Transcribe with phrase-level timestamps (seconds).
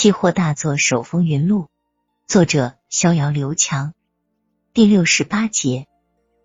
[0.00, 1.66] 期货大作手风云录，
[2.28, 3.94] 作者逍遥刘强。
[4.72, 5.88] 第六十八节，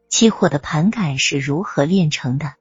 [0.09, 2.55] 期货的盘感是如何炼成的？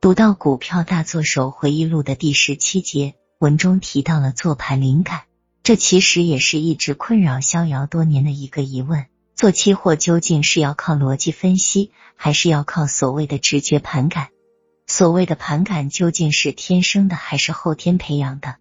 [0.00, 5.26] 读到股票大作手回忆录的第十七节，文中提到了做盘灵感，
[5.62, 9.06] 这其实也是一直困扰逍遥多年的一个疑问：
[9.36, 14.30] 做期货究竟是要靠逻辑分析，还是要靠所谓的直觉盘感？
[14.88, 18.56] 所谓的盘感究竟是天生的，还是后天培养的？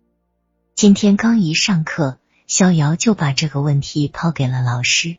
[0.75, 2.17] 今天刚一上课，
[2.47, 5.17] 逍遥就把这个问题抛给了老师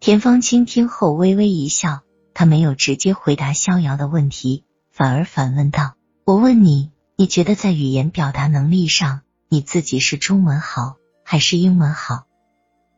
[0.00, 0.66] 田方清。
[0.66, 2.02] 听后微微一笑，
[2.34, 5.94] 他没有直接回答逍遥的问题，反而反问道
[6.24, 12.26] ：“我问你，你觉得在语言表达能力上，你自己是中文好还是英文好？”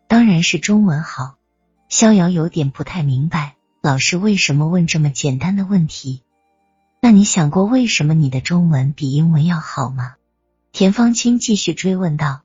[0.08, 1.36] 当然是中文好。
[1.88, 6.22] 逍遥有点不太明白，老师为什么问这么简单的问题？
[7.00, 10.16] 那你想过为什么你的中文比英文要好吗？
[10.78, 12.42] 田方清继续追问道：“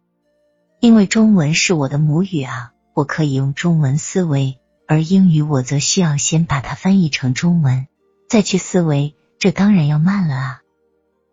[0.81, 7.85] 因为中文是我的母语啊，我可以用中文思维，而英语我则需要先把它翻译成中文，
[8.27, 10.61] 再去思维，这当然要慢了啊。”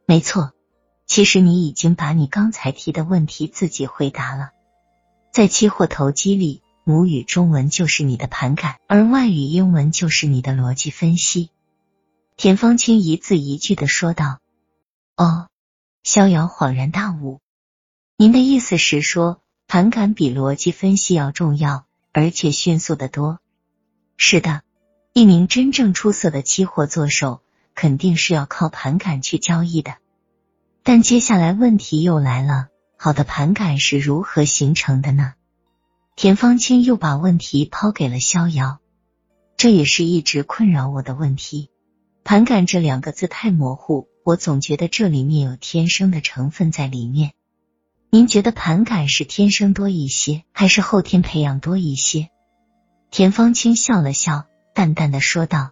[0.04, 0.52] 没错，
[1.06, 4.50] 其实你已经把你刚才提的问题自己回答了。
[5.32, 11.48] 在期货投机里，母语中文就是你的盘感，而外语英文就是你的逻辑分析。
[12.36, 14.40] 田方清一字一句的说道
[15.16, 15.46] ：“哦。”
[16.10, 17.38] 逍遥恍然大悟，
[18.16, 23.38] 您的意思是说，盘感比逻辑分析要重要，而且迅速的多？
[24.16, 24.62] 是的，
[25.12, 27.42] 一名真正出色的期货做手，
[27.76, 29.98] 肯定是要靠盘感去交易的。
[30.82, 35.34] 但接下来问题又来了，好的盘感是如何形成的呢？
[36.16, 38.80] 田方清又把问题抛给了逍遥，
[39.56, 41.70] 这也是一直困扰我的问题。
[42.24, 44.09] 盘感这两个字太模糊。
[44.24, 47.32] 我总觉得这里面有天生的成分在里面。
[48.10, 52.28] 您觉得盘感是天生多一些，还是后天培养多一些？
[53.10, 55.70] 田方清笑了笑，淡淡的说道：“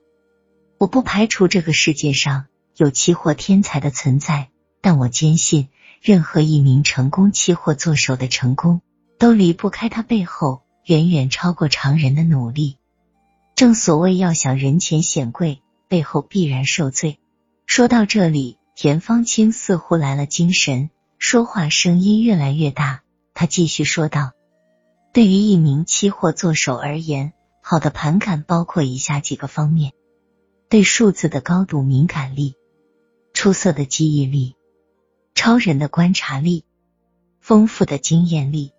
[0.78, 4.48] 我不排除这个世界上有期货天才的存在，
[4.81, 5.69] 但我坚信，
[6.00, 8.81] 任何一名成功期货做手的成功，
[9.19, 12.78] 都离不开他背后远远超过常人的努力。
[13.54, 17.19] 正所谓，要想人前显贵，背后必然受罪。”
[17.78, 23.03] 说到这里，田方清似乎来了精神，说话声音越来越大。
[23.34, 24.33] 他继续说道
[25.15, 29.93] ：“对于一名期货做手而言，好的盘感包括以下几个方面：
[30.69, 32.56] 对数字的高度敏感力、
[33.33, 34.56] 出色的记忆力、
[35.37, 36.65] 超人的观察力、
[37.41, 38.72] 丰富的经验力。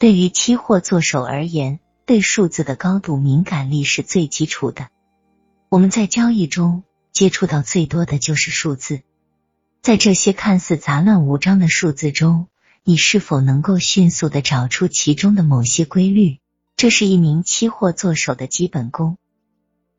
[0.00, 4.88] 对于期货做手而言，对数字的高度敏感力是最基础的。
[5.68, 6.82] 我们在交易中。”
[7.12, 9.02] 接触到最多的就是数字，
[9.82, 12.48] 在这些看似杂乱无章的数字中，
[12.84, 16.38] 你是否能够迅速的找出其中的某些规律？
[16.76, 19.18] 这是一名期货做手的基本功。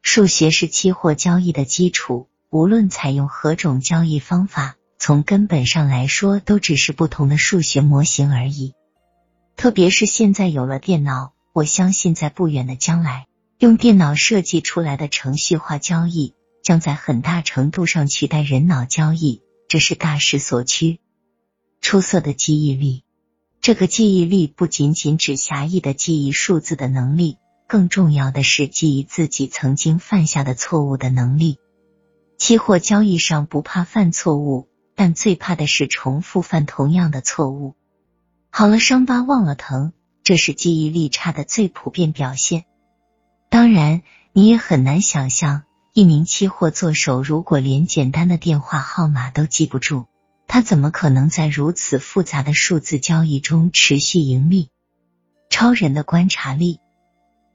[0.01, 8.73] 数学是期货交易的基础，无论采用何种交易方法，从根本上来说，都只是不同的数学模型而已。
[9.57, 13.27] 特别是现在有了电脑，我相信在不远的将来，
[13.57, 16.33] 用电脑设计出来的程序化交易。
[16.69, 20.99] 将在很大程度上取代人脑交易，这是大势所趋。
[21.81, 23.03] 出色的记忆力，
[23.59, 31.57] 这个记忆力不仅仅指狭义的记忆数字的能力，更重要的是记忆自己曾经犯下的错误的能力。
[32.37, 37.73] 期货交易上不怕犯错误，但最怕的是重复犯同样的错误。
[38.51, 39.91] 好了伤疤忘了疼，
[40.21, 42.65] 这是记忆力差的最普遍表现。
[43.49, 44.03] 当然，
[44.33, 45.63] 你也很难想象。
[45.93, 50.05] 一名期货做手，如果连简单的电话号码都记不住，
[50.47, 54.69] 他怎么可能在如此复杂的数字交易中持续盈利？
[55.49, 56.79] 超人的观察力，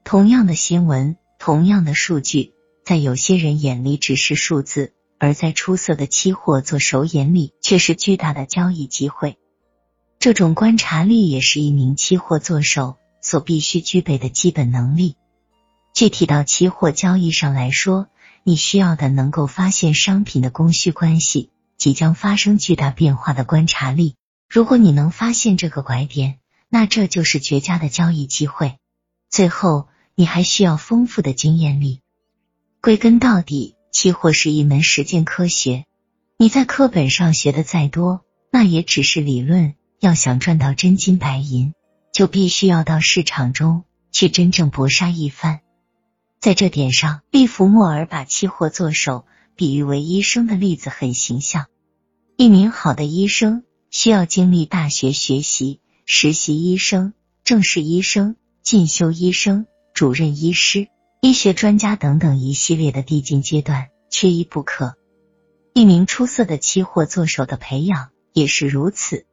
[0.03, 2.51] 同样的新闻，同样的数据，
[2.83, 9.37] 在有些人眼里只是数字，而在出色的期货做手眼里却是巨大的交易机会。
[10.19, 15.15] 这种观察力也是一名期货做手所必须具备的基本能力。
[15.93, 18.07] 具体到期货交易上来说，
[18.47, 24.13] 你需要的能够发现商品的供需关系即将发生巨大变化的观察力。
[24.47, 26.37] 如果你能发现这个拐点，
[26.69, 28.77] 那这就是绝佳的交易机会。
[29.31, 32.01] 最后，你还需要丰富的经验力。
[32.81, 35.85] 归根到底，期货是一门实践科学。
[36.37, 39.73] 你在课本上学的再多，那也只是理论。
[39.99, 41.73] 要想赚到真金白银，
[42.13, 45.61] 就必须要到市场中去真正搏杀一番。
[46.45, 49.25] 在这点上，利弗莫尔把期货做手
[49.55, 51.65] 比喻为医生的例子很形象。
[52.37, 59.65] 一名好的医生需要经历大学学习、实习医生、正式医生、进修医生、
[59.95, 60.87] 主任医师、
[61.19, 64.93] 医学专家等等一系列的递进阶段，缺一不可。
[65.73, 69.25] 一名出色的期货做手的培养也是如此。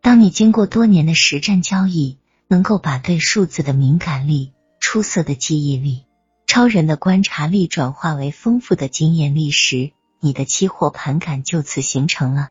[0.00, 2.16] 当你经过多年的实战交易，
[2.48, 6.06] 能够把对数字的敏感力、出色的记忆力、
[6.50, 12.48] 超人的观察力转化为丰富的经验力时，你的期货盘感就此形成了。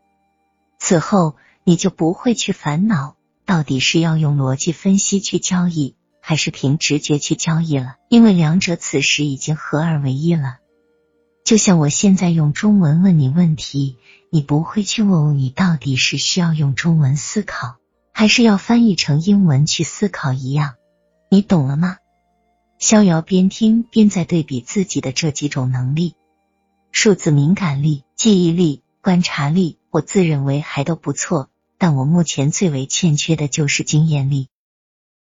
[0.80, 1.36] 此后，
[1.66, 10.60] 你就不会去烦恼到底是要用逻辑分析去交易，还是凭直觉去交易了，因为两者此时已经合二为一了。
[11.44, 13.98] 就像我现在用中文问你问题，
[14.31, 17.75] 你不会去问问你到底是需要用中文思考，
[18.13, 20.75] 还是要翻译成英文去思考一样，
[21.30, 21.98] 你懂了吗？
[22.80, 26.16] 逍遥边听边在对比自己的这几种能力：
[26.94, 34.48] 数字敏感力、记忆力、观察力，我自认为还都不错，但我目前最为欠缺的就是经验力。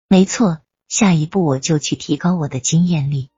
[0.07, 3.29] 没错，下一步我就去提高我的经验力。